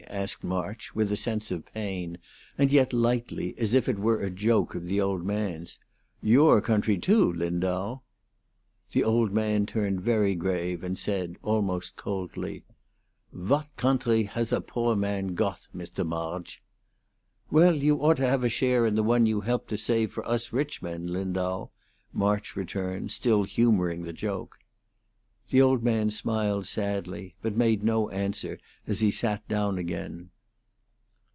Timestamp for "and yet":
2.57-2.91